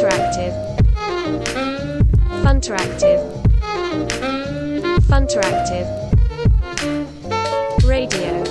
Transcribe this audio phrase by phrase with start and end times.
[0.00, 0.54] Funteractive.
[2.42, 3.20] Funteractive.
[5.10, 5.86] Funteractive.
[7.86, 8.42] Radio.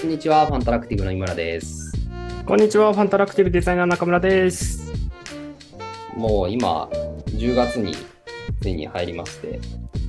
[0.00, 1.92] こんにちは、ファンタラクティブの井村です。
[2.46, 4.92] こんにちは、ファンタラクティブデザイナー中村です。
[6.16, 6.88] もう今、
[7.30, 7.96] 10月に
[8.60, 9.58] ついに入りまして、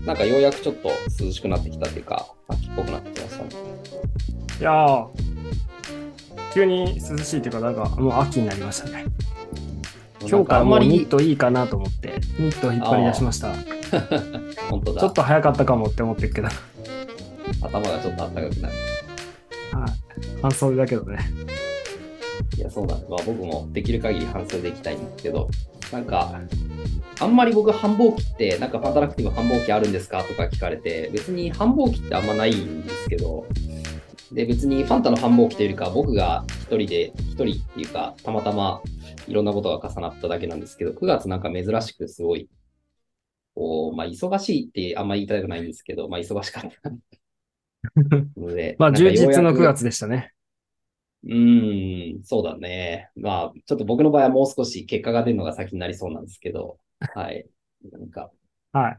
[0.05, 3.49] なんかようやくちょっと涼しくなってきたっていうか、秋っぽくなってきましたね。
[4.59, 5.22] いやー、
[6.53, 9.05] 急に涼しいというか、なんかもう秋になりましたね。
[10.21, 13.53] 今日からもうニットいいかなと思って、ニットを引っ張り出しました。
[14.69, 15.01] 本当だ。
[15.01, 16.55] ちょっと早かったかもって思ってるけど、はい、
[17.61, 18.73] 頭がちょっと暖かくなる。
[20.41, 21.19] 半袖だけどね。
[22.57, 23.09] いや、そうなんです。
[23.09, 25.49] まあ僕もできる限り半袖で行きたいんですけど、
[25.91, 26.39] なんか、
[27.19, 33.45] あんまり僕繁忙期って、なんかファンタラクティブ繁忙期あるんですかとか聞かれて、別に繁忙期ってあんまないんですけど、
[34.33, 38.81] で、別にファンタの繁忙期というよりか、僕が一人で、一人っていうか、たまたま
[39.27, 42.49] いろんなことが重なっただけなんですけど、9月なんか珍しくすごい、
[43.53, 46.89] こう、まあ忙しいってあんま言いたくないんですけど、まあ忙しかった。
[48.39, 50.33] ので まあ充実の9月でしたね。
[51.25, 53.09] うーん、そうだね。
[53.15, 56.79] まあ、ちょっと僕の場合はもう少し結果が出るのが先になりそうなんですけど、
[57.15, 57.47] はい。
[57.91, 58.29] なんか、
[58.73, 58.97] はい。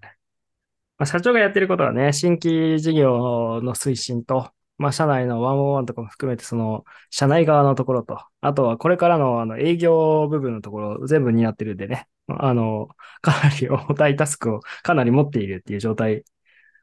[0.96, 12.88] まあ、社長がやってることはね、新規事業の推進と、まあ、社内のワンオンワンとかも含めて、その、社内側のところと、あとはこれからのあの営業部分のところ、全部担ってるんでね、あの、
[13.22, 16.24] かなり重たいタスクをかなり持っているっていう状態。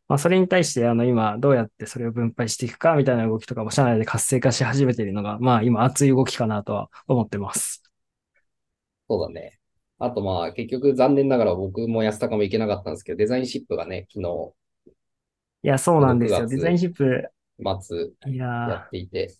[0.07, 7.83] まあ、それに対して、あの、今、どうやってそれを分配していくか、みたいな動きとかも社内で活性化し始めているのが、まあ、今、熱い動きかなとは思ってます。
[9.09, 9.59] そうだね。
[9.99, 14.53] あとまあ、結局残念ながら僕も安高も行けなかったんですけど、デザインシップがね、昨日
[15.63, 16.47] いや、そうなんです6よ。
[16.47, 17.31] 月デザインシップ、
[17.81, 19.33] 末いやっていて、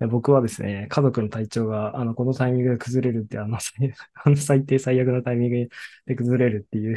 [0.00, 5.68] いや僕はですね、家族の体調が、あの、このタイミングで崩れるって、あの、最 あの最低最悪のタイミング
[6.06, 6.96] で崩れるっていう、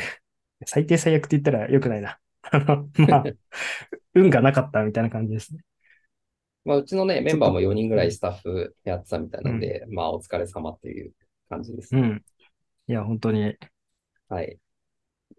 [0.65, 2.19] 最低最悪って言ったら良くないな。
[2.51, 3.23] あの、まあ、
[4.15, 5.61] 運がなかったみたいな感じですね。
[6.63, 11.13] まあ、うちのね、メンバーも4人ぐらいスタッフやってたみたいなので、まあ、お疲れ様っていう
[11.47, 11.95] 感じです。
[11.95, 12.23] うん。
[12.87, 13.55] いや、本当に。
[14.29, 14.57] はい。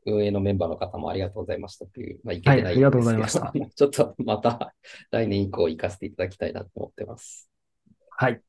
[0.07, 4.75] 運営のメンバーの方もありがとうございましたっていう、まあ、行けてないんですけど、はいありがとうございました ちょっとまた
[5.11, 7.51] 来年以降行かせていただきたいなと思ってます。
[8.11, 8.41] はい。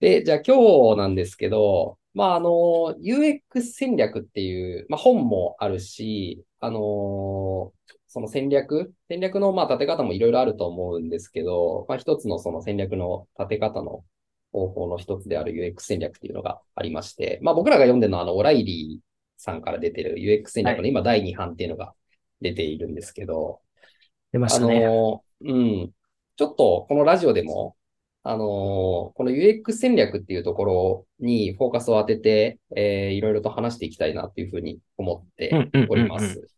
[0.00, 7.72] で、じゃあ今日なんですけど、まあ、あの、UX 戦略っていう、まあ、本もあるし、あの、
[8.06, 14.04] その戦略、戦略のまあ立て方もいろいろあると思うんですけど、まあ、一つのその戦略の立て方の
[14.52, 19.13] 方法の一つである UX 戦略っていうのがありまして、まあ、僕らが読んでるのはあの、オライリー
[19.44, 21.92] さんから出てる UX 戦略の今第2版っていうのが
[22.40, 23.88] 出ているんですけど、あ
[24.32, 24.80] 出ましたね。
[24.80, 25.90] の、うん。
[26.36, 27.76] ちょっとこのラジオでも、
[28.22, 36.48] あの、この UX 戦略っていうところにフォーカスを当てて、えーいろいろと話していきたいなっていうふうに思ってうんうんうんうんおります。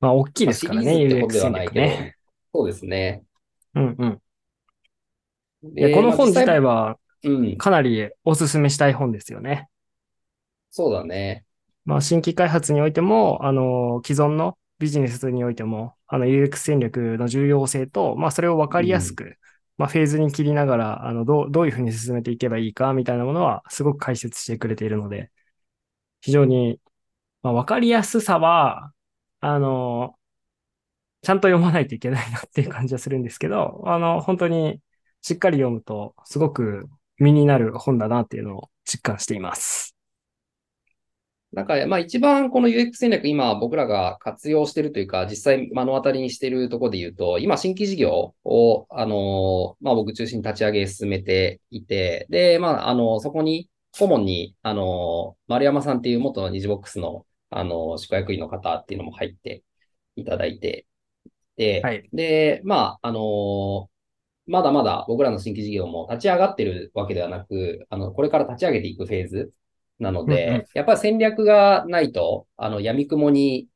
[0.00, 2.16] まあ、大きいですからね、まあって UX ことでは戦ないけど、略ね。
[2.54, 3.24] そうですね。
[3.74, 4.20] うんうん。
[5.72, 6.98] いでや、この本自体まあは
[7.58, 9.68] かなりおすすめしたい本ですよね。
[10.76, 11.46] そうだね。
[11.84, 19.38] まあ、新規開発においても、あの、既存のビジネスにおいても、あの、UX 戦略の重要性と、まあ、それを分かりやすく、
[19.76, 25.30] まあ、フェーズに切りながら、あの、どう、どういうふうに進めていけばいいか、みたいなものは、すごく解説してくれているので、
[26.22, 26.80] 非常に、
[27.42, 28.92] まあ、分かりやすさは、
[29.40, 30.16] あの、
[31.22, 34.80] ちゃんと読まないといけないなっていう感じはするんですけど、あの、本当に
[35.22, 39.83] しっかり読むと、すごく身になる本だなっていうのを実感しています。
[41.54, 59.62] なんか、まあ一番この UX 戦略今僕らが活用してるというか、実際目の当たりにしてるところで言うと、今新規事業を、あの、まあ僕中心に立ち上げ進めていて、で、まああの、そこに顧問に、あの、丸山さんっていう元ニジボックスの、あの、宿役員の方っていうのも入って
[60.16, 60.86] いただいて、
[61.56, 62.08] で、はい。
[62.12, 63.90] で、まあ、あの、
[64.46, 69.52] まだまだ僕らの新規事業も立ち上がってるわけではなく、あの、これから立ち上げていくフェーズ
[69.98, 73.68] なので、うんうんやっぱり戦略がないと、あの、闇雲に、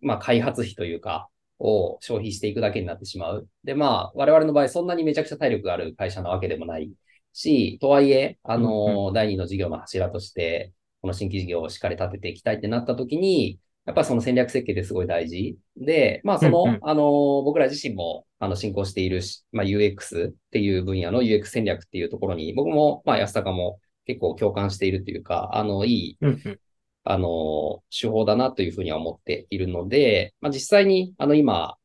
[0.00, 1.28] まあ、開発費というか、
[1.58, 3.48] を消費していくだけになってしまう。
[3.64, 6.92] で、まあ、我々の場合、そんなにめちゃくちゃ体力がある会社なわけでもない
[7.32, 15.56] し、とはいえ、あの、第二の事業の柱として、この新規事業をしっかり立てていきたいってなった時に、やっぱりその戦略設計ってすごい大事。
[15.76, 26.60] で、まあその、うんうんあの、僕ら自身も、あの、進行しているし、まあ UX っていう分野の UX 戦略っていうところに、僕も、まあ安高も結構共感しているというか、あの、いい、うんうん。
[27.04, 31.76] あの、手法だなというふうには思っているので、まあ実際に、あの今、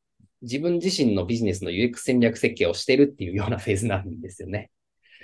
[0.42, 4.72] 自分自身のビジネスの UX 戦略設計をしてるっていうようなフェーズなんですよね。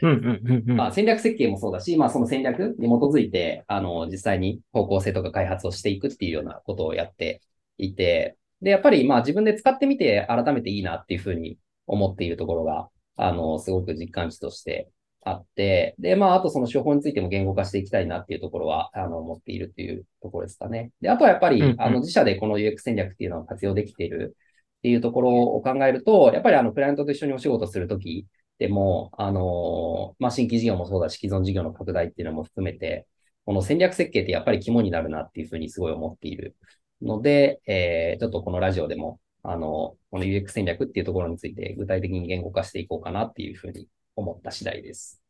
[0.01, 0.77] うんうんうんうん。
[0.77, 7.41] まあ、戦略設計もそうだし、まあ、その戦略に基づいて、あの、実際に方向性とか開発をしていくっていうようなことをやって
[7.77, 11.57] いて、で、やっぱり、まあ、自分で使ってみて改めていいなっていうふうに
[11.88, 14.89] 思っているところが、あの、すごく実感値として
[15.29, 20.91] あって、で、まあ、あとその手法についても言語化していきたいなっていうところは、あの、思っているっていうところですかね。
[21.01, 24.35] で、あとはやっぱり、うんうんあの、自社でこの UX 戦略っていうのを活用できている
[24.79, 28.27] っていうところを考えると、やっぱりあの、クライアントと一緒にお仕事するとき
[28.59, 33.07] でも、あの、まあ、新規事業もそうだし、既存事業の拡大っていうのも含めて、
[33.45, 36.56] この戦略設計ってやっぱり肝になるなっていうふうにすごい思っている
[37.01, 45.21] ので、えー、ちょっとこのラジオでも、あの、この UX 戦略っていうところについて具体的に言語化していこうかなっていうふうに思った次第です。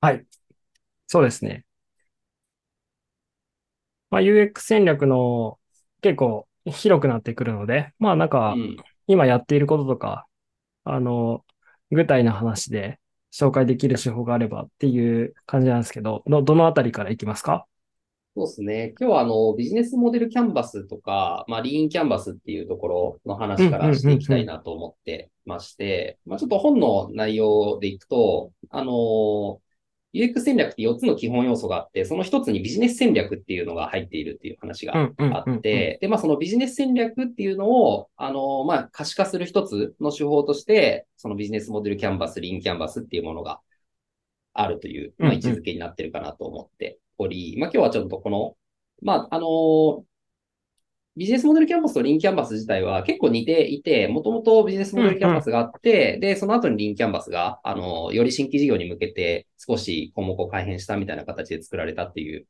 [0.00, 0.26] はい。
[1.06, 1.64] そうですね。
[4.10, 5.58] まあ、UX 戦略の
[6.02, 8.76] 結構広くなってくるので、まあなんかうん。
[9.06, 10.26] 今やっていることとか、
[10.84, 11.44] あの、
[11.92, 13.00] 具体の話で
[13.32, 17.66] 紹介できる手法があればっていう感じなんですけど、ど、どのあたりからいきますか？
[18.36, 18.94] そうですね。
[18.98, 29.60] 今日はあの、ビジネスモデルキャンバスとか、まあ、リーンキャンバスっていうところの話からしていきたいなと思ってまして、まあ、ちょっと本の内容でいくと、あの、
[30.12, 43.60] UX 戦略って4つの基本要素があって、その1つにビジネス戦略っていうのが入っているっていう話があって、で、まあそのビジネス戦略っていうのを、あの、まあ可視化する一つの手法として、そのビジネスモデルキャンバス、リーンキャンバスっていうものが
[44.52, 48.56] あるという、まあ位置づけになってるかなと思っており、まあ今日はちょっとこの、
[49.02, 50.04] まああの、
[51.16, 62.46] ビジネスモデルキャンバスとリーンキャンバス自体は結構似ていて、もともとビジネスモデルキャンバスがあって、で、その後にリーンキャンバスが、あの、より新規事業に向けて少し項目を改変したみたいな形で作られたっていう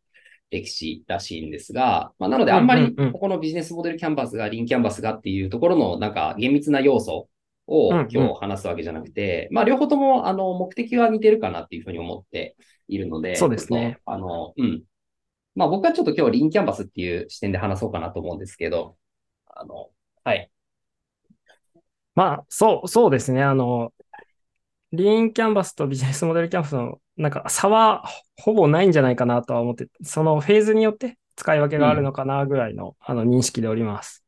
[0.50, 7.28] 歴史らしいんですが、まあ、なのであんまりうんうんうんここのビジネスモデルキャンバスが、リーンキャンバスがっていうところのなんか厳密な要素
[7.70, 12.56] をうんうん今日話すわけじゃなくて、まあ両方ともあの目的は似てるかなっていうふうに思って
[12.88, 13.98] いるので、そうですね。
[14.04, 14.82] あの、うん。
[15.54, 18.96] まあ僕はちょっと今日リーンキャンバスっていう視点で話そうかなと思うんですけど、
[19.46, 19.90] あの、
[20.24, 20.50] はい。
[22.14, 23.42] まあ、そう、そうですね。
[23.42, 23.92] あの、
[24.92, 28.04] リーンキャンバスとビジネスモデルキャンバスのなんか差は
[28.36, 34.24] ほぼないんじゃないかなとは思って、そのフェーズによって使い分けがあるのかなぐらいの,、あの認識でおります。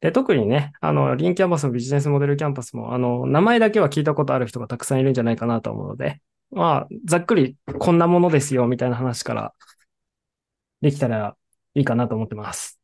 [0.00, 9.54] で、特にね、あの、リーンキャンバスもビジネスモデルキャンパスも、あの、名前だけは聞いたことある人がたくさんいるんじゃないかなと思うので、まあ、ざっくりこんなものですよ、みたいな話から
[10.80, 11.36] できたら
[11.74, 12.78] いいかなと思ってます。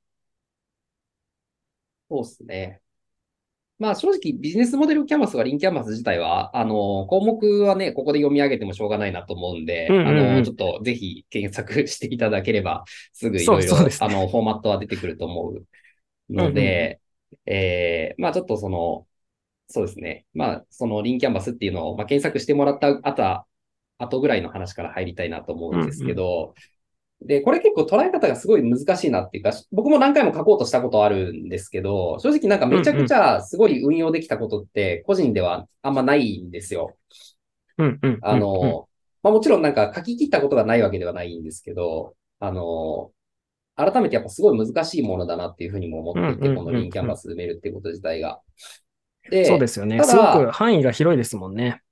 [2.10, 2.80] そうですね。
[3.78, 15.66] まあ正直ビジネスモデルキャンバスとかリンキャンバス自体は、あの、項目はね、ここで読み上げてもしょうがないなと思うんで、うんうんうんあの、ちょっとぜひ検索していただければ、すぐいろいろあの、フォーマットは出てくると思う
[16.30, 17.00] ので、
[17.46, 19.06] えー、まあちょっとその、
[19.68, 20.26] そうですね。
[20.34, 23.46] まあ、そのリンキャンバスっていうのを、まあ、検索してもらった後、
[23.98, 26.54] 後ぐらいの話から入りたいなと思うんですけど、
[27.22, 36.96] で、これ結構捉え方がすごい難しいなっていうか、僕も何回も書こうとしたことあるんですけど、正直なんかめちゃくちゃすごい運用できたことって個人ではあんまないんですよ。
[37.78, 38.18] うんうん。
[38.20, 38.88] あの、
[39.22, 43.10] まあもちろんなんか書き切ったことがないわけではないんですけど、あの、
[43.76, 48.40] 改めてやっぱすごい難しいものだなっていうふうにも思っていて、このリンキャンバス埋めるってこと自体が。
[49.30, 50.02] で、そうですよね。
[50.02, 51.82] すごく範囲が広いですもんね。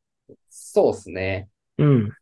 [0.49, 1.49] そうですね。
[1.79, 2.13] うん。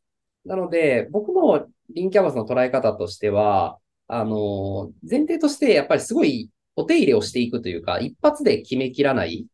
[0.45, 9.47] なので、僕のリンキャンバスの捉え方としては、あの、前提としてやっぱりすごいお手入れをしていくというか、一発で決めきらない。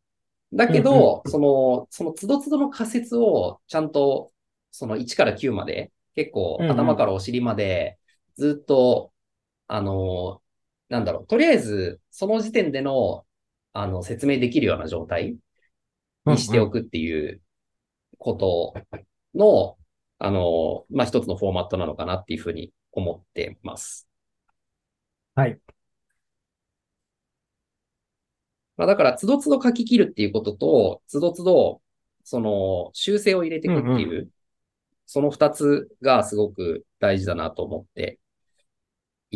[0.52, 4.30] だけど、その、その都度都度の仮説をちゃんと、
[4.70, 7.98] その1から9まで、結構頭からお尻まで、
[8.36, 9.12] ずっと、
[9.68, 10.42] あの、
[10.88, 13.26] なんだろう、とりあえず、その時点での、
[13.72, 15.36] あの、説明できるような状態
[16.26, 17.42] にしておくっていう
[18.18, 18.74] こと
[19.34, 19.78] の、
[20.18, 24.08] あの、まあ、一つのフォーマットなのかなっていうふうに思ってます。
[25.34, 25.60] はい。
[28.76, 31.82] まあ、だから、つどつど書き切るっていうことと、つどつど、
[32.24, 34.30] その、修正を入れていくっていう、
[35.06, 38.18] その二つがすごく大事だなと思って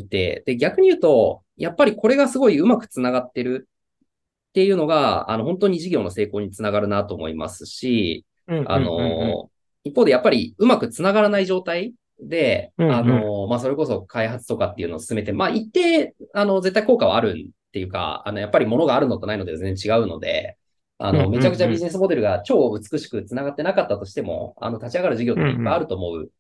[0.01, 3.69] いて、で、逆に言うと、やっぱりこれがすごいうまくつながってる
[4.51, 8.27] っていうのが、あの、本当に事業の成功につながるなと思いますし、
[8.67, 9.51] あの、
[9.85, 12.95] 一方でやっぱりうまくつながらない状態で、うんうん。
[12.95, 20.59] あの、まあ、それこそ開発とかっていうのを進めて、まあ、一定、あの、絶対効果はあるっていうか、あの、やっぱり物があるのとないので全然違うので、
[20.99, 26.31] あの、めちゃくちゃビジネスモデルが超美しくつながってなかったとしても、あの、立ち上がる事業っていっぱいあると思う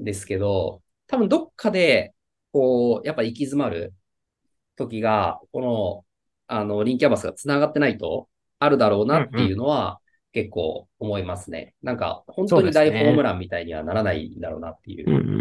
[0.00, 2.14] んですけど、多分どっかで、
[2.56, 3.92] こう、やっぱ行き詰まる
[4.76, 6.04] 時が、この、
[6.46, 10.00] あの、リンキャンバスが繋がってないと、あるだろうなっていうのは、
[10.32, 11.74] 結構思いますね。
[11.82, 15.10] なんか、本当に大ホームランみたいにはならないんだろうなっていう。
[15.10, 15.40] うんうん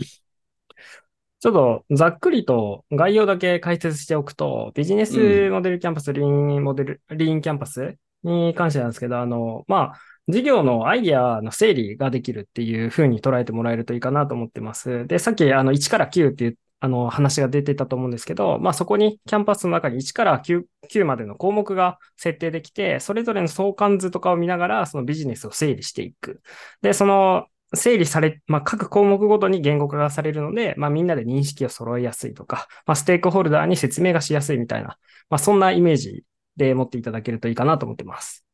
[1.41, 15.05] ちょっとざっくりと概要だけ解説しておくと、ビジネスモデルキャンパス、リーンモデル、リーンキャンパスに関してなんですけど、あの、まあ、事業のアイディアの整理ができるっていう風に捉えてもらえるといいかなと思ってます。
[15.05, 26.41] で、さっきあの1から9ってあの話が出てたと思うんですけど、まあそこにキャンパスの中に1から 9, 9までの項目が設定できて、それぞれの相関図とかを見ながらそのビジネスを整理していく。
[26.81, 34.97] で、その整理され、まあ、各項目ごとに言語化がされるので、まあ、みんなで認識を揃えやすいとか、まあ、ステークホルダーに説明がしやすいみたいな、
[35.29, 36.23] まあ、そんなイメージ
[36.55, 38.45] で持っていただけるといいかなと思ってます。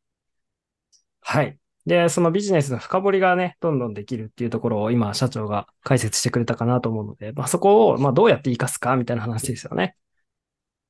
[1.22, 1.61] はい。
[1.86, 9.96] で、そのビジネスの深掘りがね、どんどんできるっていうところを今、社長が解説してくれたかなと思うので、まあ、そこを、まあ、どうやって活かすかみたいな話ですよね。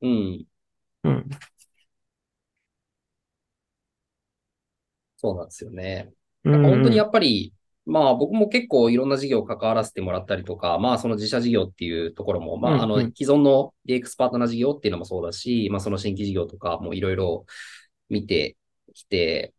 [0.02, 0.46] うん。
[1.04, 1.30] うん。
[5.18, 6.12] そうなんですよね。
[6.44, 7.54] うん本当にやっぱり、
[7.86, 17.46] まあ僕も結構いろんな事業関わらせてもらったりとか、まあその自社事業っていうところも、まああの既存の DX パートナー事業っていうのもそうだし、まあその新規事業とかもいろいろ
[18.10, 18.58] 見て
[18.94, 19.54] きて、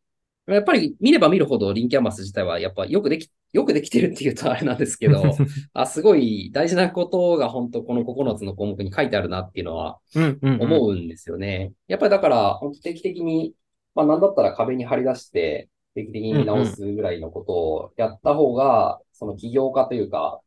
[0.47, 5.23] やっぱり見れば見るほどリンキャンバス自体はやっぱよくでき、よくできてるっていうとあれなんですけど、
[5.73, 11.73] あ、すごい大事なことが本当この9つの項目に書いてあるなっていうのはうんうんうん思うんですよね。
[11.87, 13.55] やっぱりだから、本当定期的に、
[13.95, 20.41] まあなんだったら壁に貼り出して、定期的に直すぐらいのことをやった方が、その起業家というか、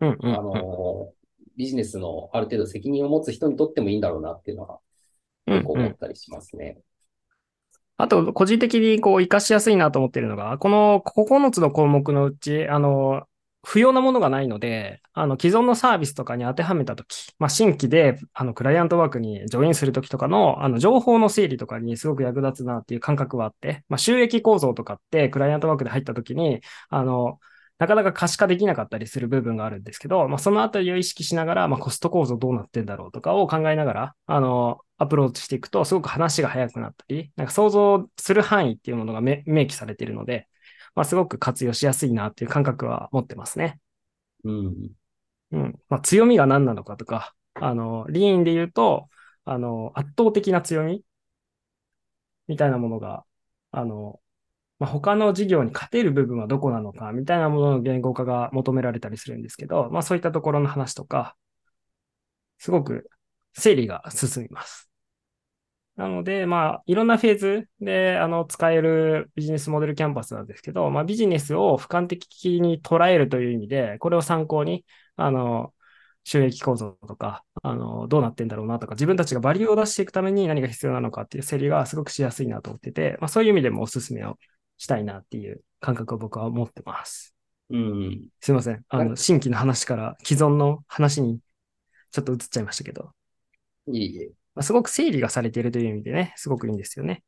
[0.00, 1.12] うんうんうんあの、
[1.56, 4.82] ビジネスのある程度責任を持つ人にとってもいいんだろうなっていうのは、うん
[5.44, 6.78] 結構うん思ったりしますね。
[7.96, 13.26] あと、個人的にこう、活かしやすいなと思っているのが、この9つの項目のうち、あの、
[13.64, 27.38] 不要なものがないので、あの、既存のサービスとかに当てはめたとき、まあ、新規で、あの、クライアントワークにジョインするときとかの、あの、情報の整理とかにすごく役立つなっていう感覚はあって、まあ、収益構造とかって、クライアントワークで入ったときに、あの、
[27.82, 40.46] なかなか可視化できなかったりする部分があるんですけど、まあ、そのあたりを意識しながら、まあ、コスト構造どうなってんだろうとかを考えながら、あの、アプローチしていくと、すごく話が早くなったり、なんか想像する範囲っていうものがめ明記されているので、
[40.94, 43.80] まあ、すごく活用しやすいなっていう感覚は持ってますね。
[44.44, 44.90] うん。
[45.50, 45.80] うん。
[45.88, 49.08] まあ、強みが何なのかとか、あの、リーンで言うと、
[49.44, 51.02] あの、圧倒的な強み
[52.46, 53.24] みたいなものが、
[53.72, 54.20] あの、
[54.82, 61.36] まあ、他の事業に勝てる部分はどこなのかみたいなものの言語化が求められたりするんですけど、まあ、そういったところの話とか、
[62.58, 63.08] すごく
[63.54, 64.90] 整理が進みます。
[65.94, 74.84] なので、まあ、いろんなフェーズで、あの、使えるビジネスモデルキャンパスなんですけど、まあ、ビジネスを俯瞰的に捉えるという意味で、これを参考に、
[75.14, 75.72] あの、
[76.24, 84.38] 収益構造とか、あの、どうなってんだろうなとか、自分たちがバリューを出していくために何が必要なのかっていう整理がすごくしやすいなと思ってて、まあ、そういう意味でもおすすめを
[84.78, 87.34] したいなっていう感覚を僕は持ってます。
[87.70, 88.28] うん。
[88.40, 88.84] すいません。
[88.88, 91.40] あの、新規の話から既存の話に
[92.10, 93.12] ちょっと移っちゃいましたけど、
[93.86, 94.26] いえいえ。
[94.54, 97.22] まあ、すごく整理がされているという意味でね、すごくいいんですよね。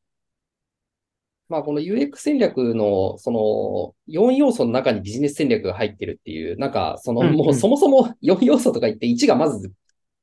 [1.49, 9.71] まあ、この UX 戦略の、その、4要素の中にビジネス戦略が入ってるっていう、なんか、その、もうそもそも4要素とか言って1がまず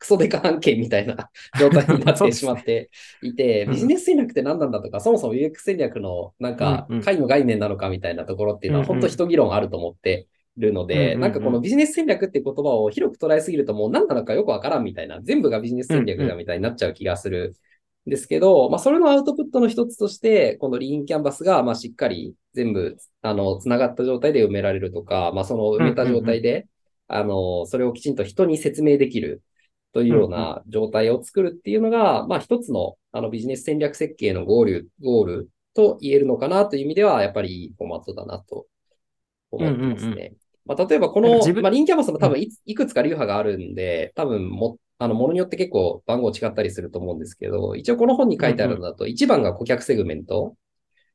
[0.01, 1.29] クソデカ案件みたいな
[1.59, 2.89] 状態になってしまって
[3.21, 3.71] いて、うん。
[3.73, 10.27] ビジネス戦略って何なんだとか、そもそも UX 戦略の、なんかうんうん、解の概念なのかみたいなところっていうのは、本当一議論あると思って
[10.57, 17.53] るので、なんかこのビジネス戦略っていう言葉を広く捉えすぎるともう何なのかよくわからんみたいな、全部がビジネス戦略だみたいになっちゃう気がする
[18.07, 26.67] ですけど、まあ、それのアウトプットの一つとして、このリーンキャンバスが、まあ、しっかり全部、あの、つながった状態で埋められるとか、まあ、その埋めた状態で、
[27.07, 29.43] あの、それをきちんと人に説明できる
[29.93, 38.67] というような状態を作るっていうのが、まあ、一つの、あの、ビジネス戦略設計のゴール、ゴールと言えるのかなという意味では、やっぱりいいフォーマットだなと
[39.51, 40.11] 思ってますね。
[40.11, 50.55] うんうんまあ、例えばこのまあ、リーンキャンバスも多分いいくつか流派があるんで、多分も、あの、ものによって結構番号違ったりすると思うんですけど、一応この本に書いてあるのだと、1番が顧客セグメント。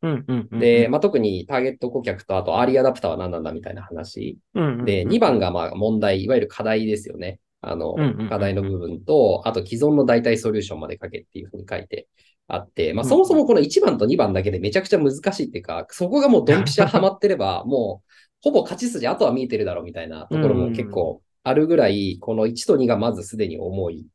[0.03, 0.59] うんうんうん。
[0.59, 4.39] で、まあ、特にターゲット顧客と、あとアーリーアダプターは何なんだみたいな話。
[4.55, 7.39] うんうんうん、で、2番がまあ問題、いわゆる課題ですよね。
[7.63, 12.09] あのうんうんうん、課題の部分と、あと既存の代替ソリューションまで書けっていうふうに書いて
[12.49, 18.09] あって、まあ、うんそもそもこの1番と2番だけでめちゃくちゃ難しいっていうか、そこがもうドンピシャハマってれば、 もう、
[18.43, 24.07] ほぼ勝ち筋、あとは見えてるだろうみたいなところも結構あるぐらい、この1と2がまずすでに重い。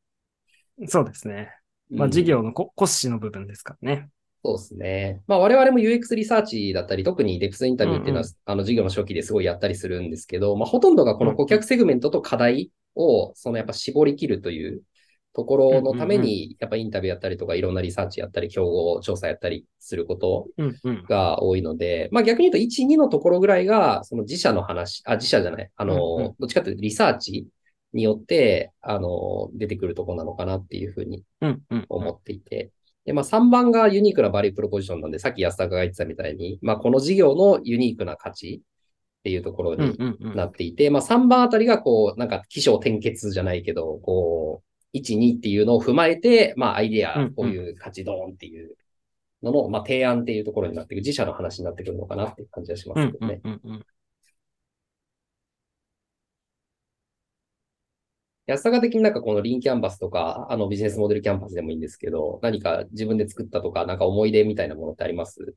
[0.86, 1.50] そうですね。
[1.90, 4.08] まあ、うん事業のこ骨子の部分ですからね。
[4.44, 5.20] そうですね。
[5.26, 14.82] まあ我々も UX リサーチだったり、特にデプスインタビューっていうのは、うんあの事業の初期ですごいやったりするんですけど、まあほとんどがこの顧客セグメントと課題を、そのやっぱ絞り切るという
[15.34, 20.48] ところのために、やっぱインタビューやったりとか、いろんなリサーチやったり、競合調査やったりすること。
[21.08, 27.46] が多いので、まあ逆に言うと1、2のところぐらいが、その自社の話、あ、自社じゃない、あの、どっちかというとリサーチ
[27.92, 31.24] によって、あの、出てくるところなのかなっていうふうに。
[31.88, 32.70] 思っていて。
[33.04, 38.62] で、まあ3番がユニークなバリュープロポジションなんで、さっき安田が言ってたみたいに、まあこの事業のユニークな価値
[39.22, 39.80] っていうところうん
[40.20, 40.34] に。
[40.34, 44.62] なっていて、まあ3番あたりがこう、なんか起承転結じゃないけど、こ
[44.94, 48.76] う、1、2っていうのを踏まえて、まあアイデアこういう価値ドーンっていう
[49.42, 53.40] のの、まあ提案っていうところになってくる、自社の話になってくるのかなっていう感じがしますけどね。
[58.46, 65.54] 安坂的になんかこのリンキャンバスとか、あのビジネスモデルキャンパスでもいいんですけど、何か自分で作ったとか、なんか思い出みたいなものってあります？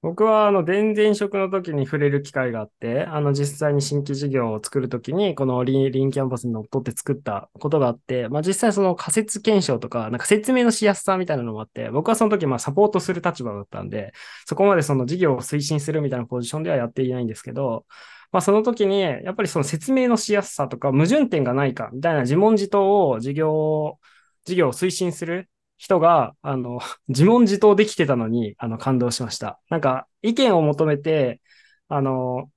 [0.00, 14.12] 僕は、あの、前々職の時に触れる機会があって、あの、実際に新規事業を作る時に、このリンリンキャンパスにのっとって作ったことがあって、まあ、実際その仮説検証とか、なんか説明のしやすさみたいなのもあって、僕はその時、まあ、サポートする立場だったんで、
[14.46, 17.84] そこまでその事業を推進するみたいなポジションではやっていないんですけど、
[18.30, 23.98] まあ、その時に、やっぱりその説明のしやすさとか、矛盾点がないか、みたいな自問自答を事業、
[24.44, 29.60] 事業を推進する人が、あの、 自問自答できてたのに、あの、感動しました。
[29.70, 31.40] なんか、意見を求めて、
[31.88, 32.50] あの、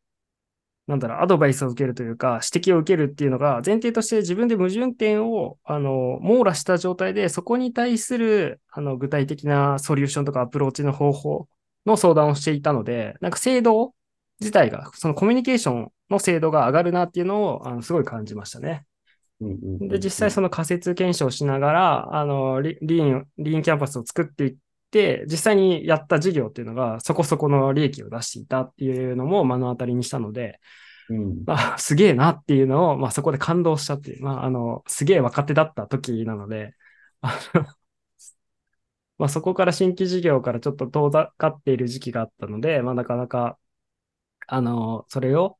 [0.87, 11.47] なんだろう、アドバイスを受けるというか、指摘を受けるっていうのが、前提として自分で矛盾点を、あの、網羅した状態で、そこに対する、あの、具体的なソリューションとかアプローチの方法
[11.85, 13.93] の相談をしていたので、なんか制度
[14.39, 18.85] 自体が、そのコミュニケーションの精度が上がるなっていうのを、あの、すごい感じましたね。
[19.79, 24.55] で、実際その仮説検証しながら、あの、リリーン、リーンキャンパスを作っていっ
[24.91, 30.59] て、実際にやった事業っていうのがそこそこの利益を出していたっていうのも目の当たりにしたので、
[31.09, 31.43] うん。
[31.45, 36.75] まあ、 すげえなっていうのを、まあそこで感動したっていう、まああの、すげえ若手だった時なので、
[37.21, 37.65] あの
[39.17, 43.57] まあそこから新規事業からちょっと遠ざかっている時期があったので、まあなかなか、
[44.47, 45.59] あの、それを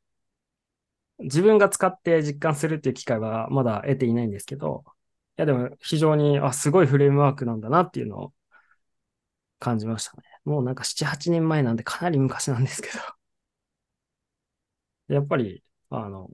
[1.24, 4.84] 自分が使って実感するっていう機会はまだ得ていないんですけど、
[5.38, 8.34] いやでも非常に、あ、すごいフレームワークなんだなっていうのを
[9.60, 10.24] 感じましたね。
[10.46, 13.00] もうなんか7、8年前なんでかなり昔なんですけど。
[15.08, 16.30] やっぱり、あの、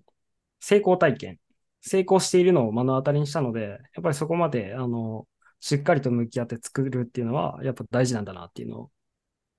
[0.60, 1.39] 成功体験、
[1.82, 5.28] 成功しているのを目の当たりにしたので、やっぱりそこまで、あの、
[5.60, 8.91] しっかりと向き合って作るっていうのは、やっぱ大事なんだなっていうのを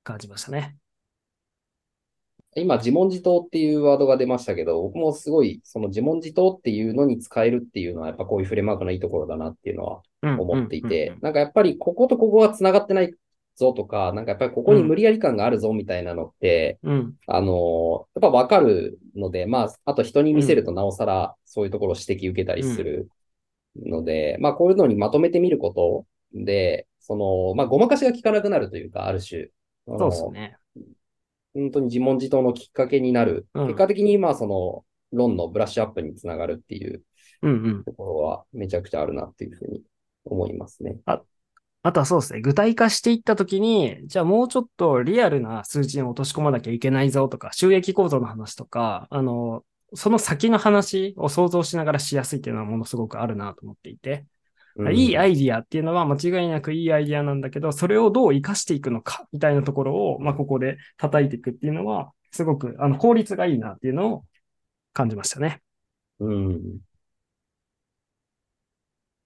[0.04, 0.78] 感じましたね。
[2.56, 13.14] 今、自問自答っていうワードが出ましたけど、僕もすごい、その自問自答っていうのに使えるっていうのは、やっぱこういうフレームワークのいいところだなっていうのはうん思っていうんて、なんかやっぱりこことここが繋がってない
[13.54, 17.14] ぞとか、なんかやっぱりここに無理やり感があるぞみたいなのって、うんうん。
[17.26, 23.08] あの、やっぱわかるので、まあ、あと人に見せるとなおさらそういうところを指摘受けたりする
[23.76, 29.48] ので、まあ、こういうのにまとめてみることで、その、まあ、ごまかしが効かなくなるというか、ある種。
[29.86, 30.56] そうですね。
[31.58, 33.46] 本当に自問自答のきっかけになる。
[33.54, 34.84] うん結果的に、まあ、その、
[35.16, 37.02] 論のブラッシュアップにつながるっていう
[37.42, 37.84] うんうん。
[37.84, 39.82] ところはめちゃくちゃあるなっていうふうに
[40.24, 40.96] 思いますね。
[41.82, 42.40] あとはそうですね。
[42.40, 54.26] 具体化していったときに、じゃあもうちょっとリアルな数字に落とし込まなきゃいけないぞとか、収益構造の話とか、あの、その先の話を想像しながらしやすいっていうのはものすごくあるなと思っていて、
[54.78, 64.24] うんいいアイディアっていうのは間違いなくいいアイディアなんだけど、それをどう活かしていくのかみたいなところを、まあ、ここで叩いていくっていうのは、すごく、あの、効率がいいなっていうのを
[64.92, 65.62] 感じましたね。
[66.20, 66.80] うん。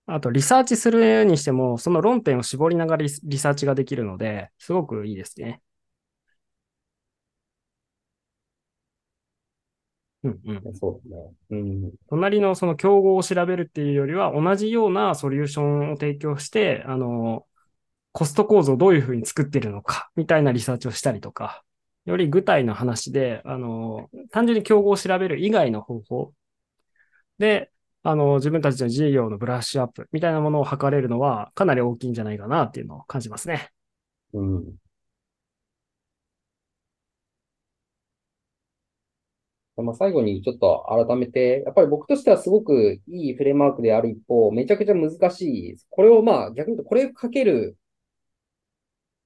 [0.07, 5.62] あと、リサーチするにしても、その論点を絞りながらリリサーチができるので、すごくいいですね。
[10.25, 10.75] うんうん。
[10.77, 11.17] そうですね。
[11.51, 11.57] う
[11.89, 11.93] ん。
[12.09, 17.47] 隣のその競合を調べるっていうよりは、同じようなソリューションを提供して、あの、
[18.13, 21.65] コスト構造をどういうふうに作ってるのか、みたいなリサーチをしたりとか、
[22.07, 26.35] より具体の話で、あの、単純に競合を調べる以外の方法
[27.39, 27.71] で、
[28.03, 33.71] あの、自分たちの事業のブラッシュアップみたいなものを図れるのはかなり大きいんじゃないかなっていうのを感じますね。
[34.35, 34.79] うん。
[39.77, 45.77] まあ、最後にちょっと改めて、やっぱり僕としてはすごくいいフレームワークである一方、めちゃくちゃ難しい。
[45.91, 47.77] これをまあ逆に言うと、これをかける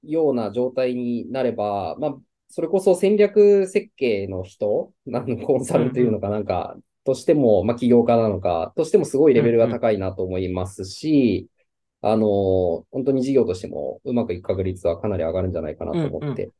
[0.02, 2.16] ような状態になれば、まあ、
[2.48, 11.48] それこそ戦略設計の人、なんのコンサルというのかなんか、としても、まあ起業家なのか、としてもすごいレベルが高いなと思いますし、
[12.02, 16.52] あの、本当に事業としてもうまくいく確率はかなり上がるんじゃないかなと思って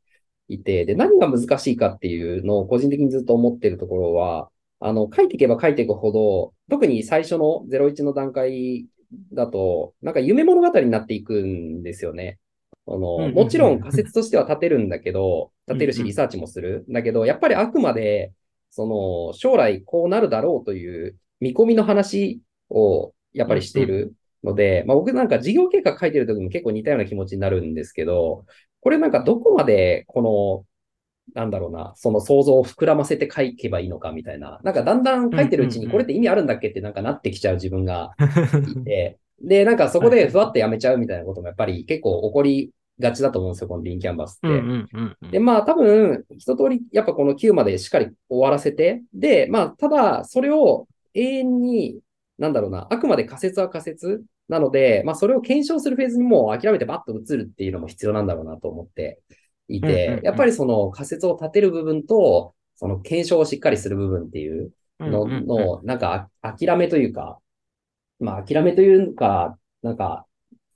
[0.47, 8.85] いて、で、何が難しいかっていうのを個人的にずっと思ってるところは、あの、書いていけば書いていくほど、特に最初の01の段階
[9.33, 12.37] だと、なんか夢物語になっていくんですよね。
[12.87, 16.85] あの、もちろん仮説としては立てるんだけど、立てるしリサーチもする。
[16.89, 18.31] だけど、やっぱりあくまで、
[18.69, 28.45] その、将来こうなるだろうという見込みの話をやっぱりしているので、まあ僕なんか事業計画書いてる時も結構似たような気持ちになるんですけど、
[28.87, 30.65] これなんかどこまでこ
[31.33, 34.61] の、なんだろうな、その想像を膨らませて書けばいいのかみたいな。
[34.63, 38.15] なんかだんだん書いてるうちにこれって意味あるんだっけってなんかなってきちゃう自分が
[38.77, 44.47] いて、で、なんかそこでふわってやめちゃうみたいなこともやっぱり結構起こりがちだと思うんですよ、このリンキャンバスって。
[44.47, 51.99] うんうんうんうんで、まあ多分、一通りやっぱこの9までしっかり終わらせて、で、まあただ、それを永遠に、
[52.37, 59.19] なんだろうな、あくまで仮説は仮説なので、まあそれを検証するフェーズにもう諦めてバッと移るっていうのも必要なんだろうなと思って
[59.67, 67.39] いてやっぱりその仮説を立てる部分と、その検証をしっかりする部分っていうのの、なんかあ諦めというか、
[68.19, 70.25] まあ諦めというか、なんか、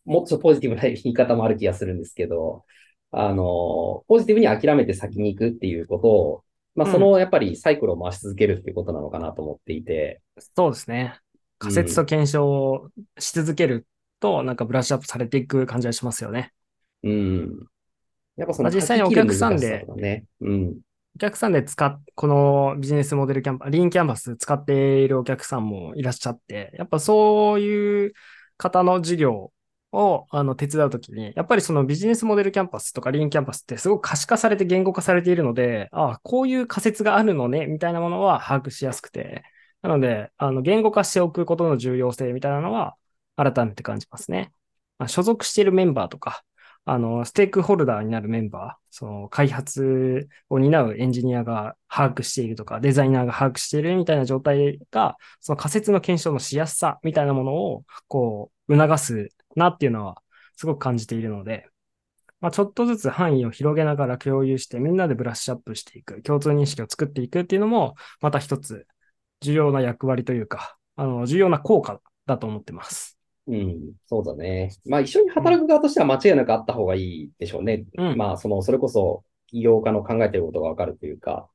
[0.05, 2.65] もっとポジティブな言い方もある気がするんですけど、
[3.11, 6.43] あの、ポジティブに諦めて先に行くっていうことを、
[6.75, 6.93] まあうん。
[6.93, 10.21] そのやっぱりサイクルを回し続けるっていうことなのかなと思っていて、
[10.55, 11.19] そうですね。
[11.61, 13.85] 仮説と検証をし続ける
[14.19, 16.51] と、なんかブラッシュアップされていく感じはしますよね。
[17.03, 17.65] うん。
[18.35, 19.85] やっぱそのまあ実際にお客さんで。
[20.41, 20.79] うん。
[21.15, 28.13] お客さんで使っ、このビジネスモデルキャンパス、リーンキャンバス使っているお客さんもいらっしゃって、やっぱそういう
[28.57, 29.51] 方の事業
[29.91, 39.43] をあの手伝うときに、やっぱりそのビジネスモデルキャンパスとかリーンキャンパスってすごく可視化されて言語化されているので、ああ、こういう仮説があるのね、みたいなものは把握しやすくて、
[39.81, 42.95] なので、あの言語化しておくことの重要性みたいなのは
[43.35, 44.51] 改めて感じますね。
[44.99, 46.43] まあ、所属しているメンバーとか、
[46.85, 60.21] あの、ステークホルダーになるメンバー、その開発を担うエンジニアが把握しているとか、デザイナーが把握しているみたいな状態が、その仮説の検証のしやすさみたいなものを、こう、促すなっていうのは、
[60.55, 61.67] すごく感じているので、
[62.39, 68.87] まあ、ちょっとずつ範囲を広げながら共有して、みんなでブラッシュアップしていく、共通認識を作っていくっていうのも、また一つ
[69.41, 73.17] 重要な役割というか、あの、重要な効果だと思ってます。
[73.47, 74.69] うん、そうだね。
[74.85, 77.85] まあ一緒に働く側としては間違いなくあった方がいいでしょうね。
[77.97, 81.49] うんまあその、それこそ起業家の考えてることがわかるというか。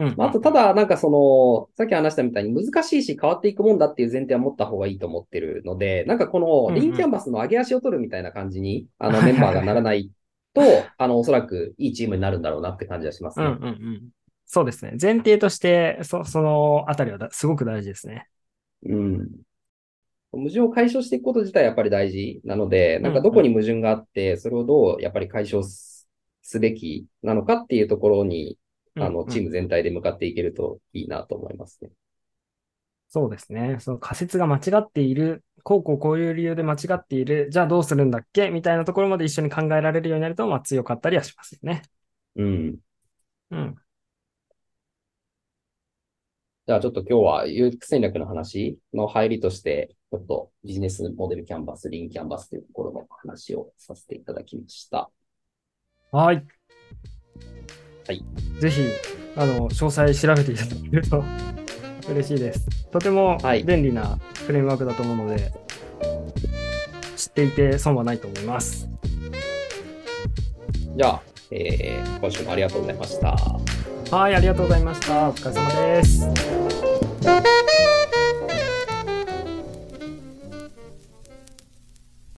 [0.00, 0.14] うん。
[0.16, 6.38] まあ、あと、ただ、なんかその、さっき話したみたいに難しいし変わっていくもんだっていう前提は持った方がいいと思ってるので、なんかこ
[6.70, 10.12] のリンキャンバスの上げ足を取るみたいな感じに、あのメンバーがならない
[10.54, 10.62] と、
[10.98, 13.58] あの、おそらくいいチームになるんだろうなって感じはしますうんね。
[13.60, 14.08] うんうん。
[14.50, 14.94] そうですね。
[15.00, 18.28] 前提として、そそのあたりはだすごく大事ですね。
[18.82, 19.28] うん。
[20.32, 26.08] 矛盾を解消していくこと自体やっぱり大事なので、なんかどこに矛盾があって、それをどうやっぱり解消す
[26.42, 28.58] すべきなのかっていうところに、
[28.96, 29.48] あの、チーム。
[29.48, 31.90] ム全体で向かっていけるといいなと思いますね。
[33.10, 33.78] そうですね。
[33.80, 38.50] その仮説が間違っている、こうこうこういう理由で間違っている、じゃあどうするんだっけ？
[38.50, 41.82] みたいなところまで一緒に考えられるようになると、まあ強かったりはしますよね。
[42.36, 42.78] うん。
[43.50, 43.76] うん。
[46.68, 55.08] じゃあちょっと今日は UX 戦略の話の入りとして、ちょっとビジネスモデルキャンバス、リンキャンバスというところの話をさせていただきました。
[56.12, 56.44] はい。
[58.06, 58.22] はい。
[58.60, 58.82] ぜひ、
[59.34, 61.24] あの、詳細調べていただけると
[62.10, 62.68] 嬉しいです。
[62.90, 65.50] とてもはい便利なフレームワークだと思うので、
[67.16, 68.86] 知っていて損はないと思います。
[70.94, 73.34] じゃあ、えー今週もありがとうございました。
[74.10, 75.28] はい、ありがとうございました。
[75.28, 77.77] お疲れ様です。